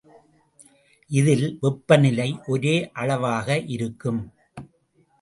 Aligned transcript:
இதில் 1.11 1.45
வெப்பநிலை 1.61 2.27
ஒரே 2.47 2.75
அளவாக 2.93 3.47
இருக்கும். 3.67 4.21